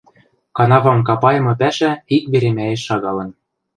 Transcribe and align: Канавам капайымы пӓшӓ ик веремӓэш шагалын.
Канавам 0.57 0.99
капайымы 1.07 1.53
пӓшӓ 1.59 1.91
ик 2.15 2.23
веремӓэш 2.31 2.81
шагалын. 2.87 3.29